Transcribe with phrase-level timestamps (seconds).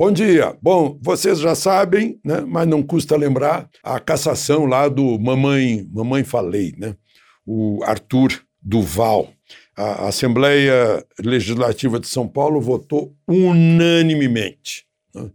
[0.00, 0.56] Bom dia.
[0.62, 6.24] Bom, vocês já sabem, né, mas não custa lembrar a cassação lá do Mamãe, Mamãe
[6.24, 6.96] Falei, né?
[7.44, 9.30] O Arthur Duval.
[9.76, 14.86] A Assembleia Legislativa de São Paulo votou unanimemente.
[15.14, 15.30] Né?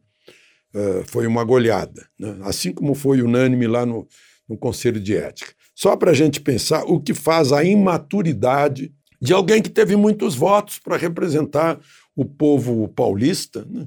[0.74, 2.36] Uh, foi uma goleada, né?
[2.42, 4.08] assim como foi unânime lá no,
[4.50, 5.54] no Conselho de Ética.
[5.76, 8.92] Só para a gente pensar o que faz a imaturidade
[9.22, 11.79] de alguém que teve muitos votos para representar
[12.16, 13.86] o povo paulista, né?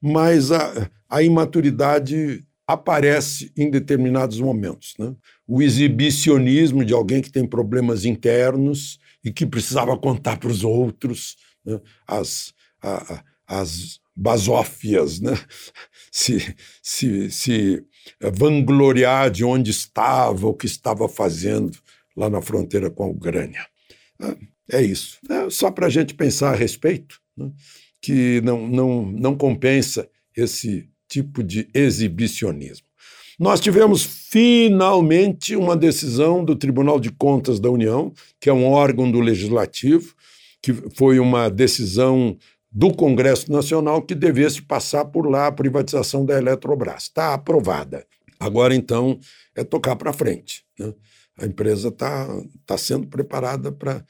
[0.00, 4.94] Mas a, a imaturidade aparece em determinados momentos.
[4.98, 5.14] Né?
[5.46, 11.36] O exibicionismo de alguém que tem problemas internos e que precisava contar para os outros,
[11.64, 11.80] né?
[12.06, 15.32] as, a, as basófias, né?
[16.12, 17.84] se, se, se
[18.20, 21.76] vangloriar de onde estava, o que estava fazendo
[22.16, 23.66] lá na fronteira com a Ucrânia.
[24.70, 25.18] É isso.
[25.28, 27.20] É só para a gente pensar a respeito.
[27.36, 27.50] Né?
[28.00, 32.86] Que não, não, não compensa esse tipo de exibicionismo.
[33.38, 39.10] Nós tivemos finalmente uma decisão do Tribunal de Contas da União, que é um órgão
[39.10, 40.14] do Legislativo,
[40.62, 42.36] que foi uma decisão
[42.70, 47.04] do Congresso Nacional que devesse passar por lá a privatização da Eletrobras.
[47.04, 48.06] Está aprovada.
[48.38, 49.18] Agora, então,
[49.56, 50.64] é tocar para frente.
[50.78, 50.92] Né?
[51.38, 52.28] A empresa está
[52.66, 54.04] tá sendo preparada para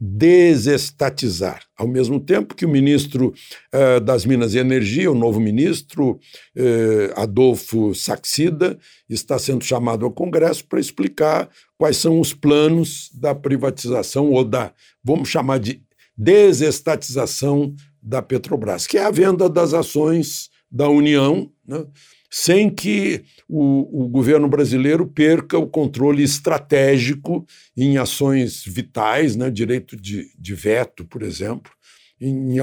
[0.00, 1.62] desestatizar.
[1.76, 3.34] Ao mesmo tempo que o ministro
[3.70, 6.18] eh, das Minas e Energia, o novo ministro
[6.56, 8.78] eh, Adolfo Saxida,
[9.08, 14.72] está sendo chamado ao Congresso para explicar quais são os planos da privatização ou da,
[15.04, 15.82] vamos chamar de
[16.16, 21.84] desestatização da Petrobras, que é a venda das ações da União, né?
[22.30, 27.44] Sem que o, o, governo brasileiro perca o controle estratégico
[27.76, 31.72] em ações vitais, né, direito de, de veto, por exemplo,
[32.20, 32.56] em,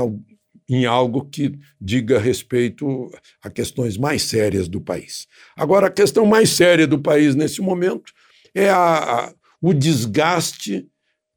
[0.69, 3.11] em algo que diga respeito
[3.43, 5.27] a questões mais sérias do país.
[5.55, 8.13] Agora, a questão mais séria do país nesse momento
[8.55, 10.87] é a, a, o desgaste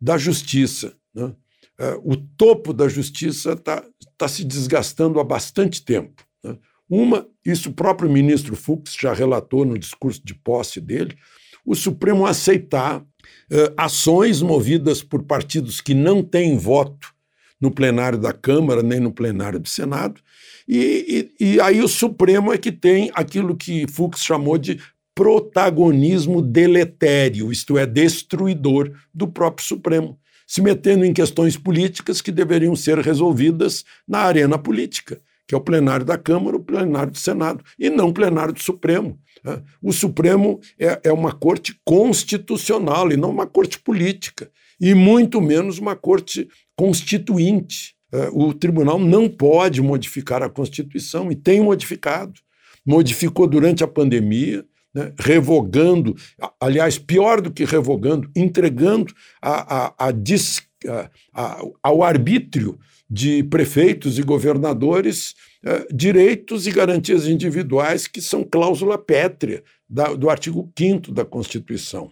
[0.00, 0.97] da justiça.
[1.12, 1.34] Né?
[1.78, 3.84] É, o topo da justiça está
[4.16, 6.25] tá se desgastando há bastante tempo.
[6.44, 6.56] Né?
[6.91, 11.17] Uma, isso o próprio ministro Fux já relatou no discurso de posse dele,
[11.65, 17.15] o Supremo aceitar uh, ações movidas por partidos que não têm voto
[17.61, 20.21] no plenário da Câmara nem no plenário do Senado,
[20.67, 24.81] e, e, e aí o Supremo é que tem aquilo que Fux chamou de
[25.15, 32.75] protagonismo deletério, isto é, destruidor do próprio Supremo, se metendo em questões políticas que deveriam
[32.75, 37.65] ser resolvidas na arena política que é o plenário da Câmara, o plenário do Senado,
[37.77, 39.19] e não o plenário do Supremo.
[39.43, 39.61] Né?
[39.83, 44.49] O Supremo é, é uma corte constitucional e não uma corte política,
[44.81, 47.97] e muito menos uma corte constituinte.
[48.12, 52.34] É, o tribunal não pode modificar a Constituição e tem modificado.
[52.87, 56.15] Modificou durante a pandemia, né, revogando,
[56.60, 59.12] aliás, pior do que revogando, entregando
[59.43, 60.12] a, a, a, a,
[61.82, 69.62] ao arbítrio de prefeitos e governadores eh, direitos e garantias individuais que são cláusula pétrea
[70.16, 72.10] do artigo 5 da Constituição.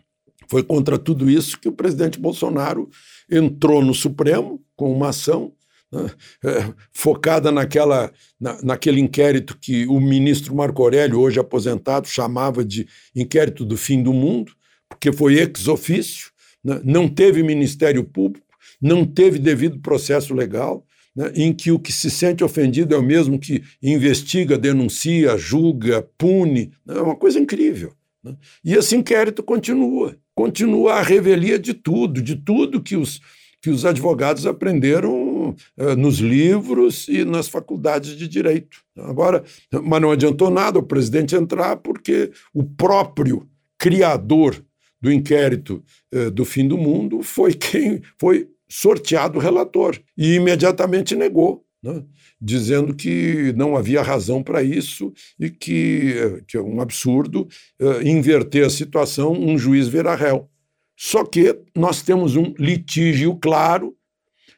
[0.49, 2.91] Foi contra tudo isso que o presidente Bolsonaro
[3.31, 5.53] entrou no Supremo com uma ação
[5.93, 6.11] né,
[6.45, 12.87] eh, focada naquela, na, naquele inquérito que o ministro Marco Aurélio, hoje aposentado, chamava de
[13.15, 14.53] inquérito do fim do mundo,
[14.89, 16.31] porque foi ex ofício,
[16.65, 18.48] né, não teve Ministério Público,
[18.81, 20.85] não teve devido processo legal,
[21.19, 26.09] né, em que o que se sente ofendido é o mesmo que investiga, denuncia, julga,
[26.17, 26.71] pune.
[26.87, 27.93] Né, é uma coisa incrível.
[28.23, 28.37] Né?
[28.65, 30.17] E esse inquérito continua.
[30.35, 33.21] Continua a revelia de tudo, de tudo que os,
[33.61, 38.79] que os advogados aprenderam uh, nos livros e nas faculdades de direito.
[38.97, 39.43] Agora,
[39.83, 44.65] mas não adiantou nada o presidente entrar, porque o próprio criador
[45.01, 45.83] do inquérito
[46.15, 52.03] uh, do fim do mundo foi quem foi sorteado o relator e imediatamente negou, né?
[52.41, 57.49] dizendo que não havia razão para isso e que, que é um absurdo
[57.81, 60.49] uh, inverter a situação, um juiz verá réu.
[60.97, 63.95] Só que nós temos um litígio claro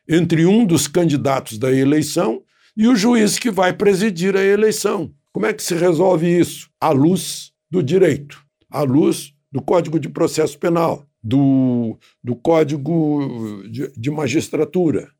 [0.08, 2.42] entre um dos candidatos da eleição
[2.76, 5.12] e o juiz que vai presidir a eleição.
[5.32, 6.68] Como é que se resolve isso?
[6.80, 13.90] À luz do direito, à luz do Código de Processo Penal, do, do Código de,
[13.96, 15.10] de Magistratura,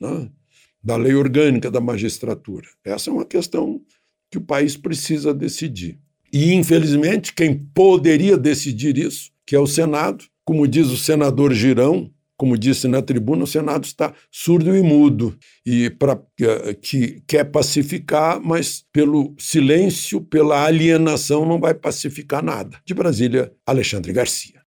[0.00, 0.30] né?
[0.82, 2.68] da lei orgânica da magistratura.
[2.84, 3.80] Essa é uma questão
[4.30, 5.98] que o país precisa decidir.
[6.32, 12.10] E, infelizmente, quem poderia decidir isso, que é o Senado, como diz o senador Girão,
[12.36, 16.20] como disse na tribuna, o Senado está surdo e mudo e para
[16.82, 22.78] que quer pacificar, mas pelo silêncio, pela alienação não vai pacificar nada.
[22.84, 24.52] De Brasília, Alexandre Garcia.